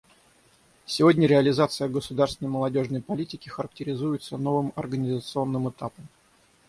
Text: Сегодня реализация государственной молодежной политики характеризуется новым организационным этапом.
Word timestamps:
Сегодня 0.87 1.27
реализация 1.27 1.87
государственной 1.87 2.49
молодежной 2.49 3.03
политики 3.03 3.49
характеризуется 3.49 4.35
новым 4.35 4.73
организационным 4.75 5.69
этапом. 5.69 6.07